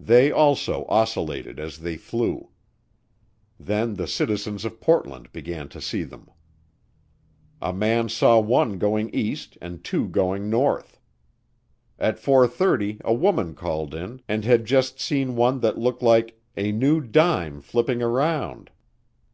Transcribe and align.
They 0.00 0.32
also 0.32 0.86
oscillated 0.88 1.60
as 1.60 1.80
they 1.80 1.98
flew. 1.98 2.48
Then 3.58 3.96
the 3.96 4.06
citizens 4.06 4.64
of 4.64 4.80
Portland 4.80 5.30
began 5.32 5.68
to 5.68 5.82
see 5.82 6.02
them. 6.02 6.30
A 7.60 7.70
man 7.70 8.08
saw 8.08 8.40
one 8.40 8.78
going 8.78 9.10
east 9.10 9.58
and 9.60 9.84
two 9.84 10.08
going 10.08 10.48
north. 10.48 10.98
At 11.98 12.18
four 12.18 12.48
thirty 12.48 13.02
a 13.04 13.12
woman 13.12 13.54
called 13.54 13.94
in 13.94 14.22
and 14.26 14.46
had 14.46 14.64
just 14.64 14.98
seen 14.98 15.36
one 15.36 15.60
that 15.60 15.76
looked 15.76 16.00
like 16.00 16.40
"a 16.56 16.72
new 16.72 17.02
dime 17.02 17.60
flipping 17.60 18.00
around." 18.00 18.70